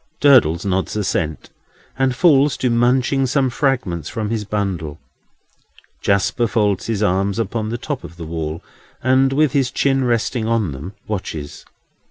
[0.19, 1.51] Durdles nods assent,
[1.95, 4.99] and falls to munching some fragments from his bundle.
[6.01, 8.63] Jasper folds his arms upon the top of the wall,
[9.03, 11.65] and, with his chin resting on them, watches.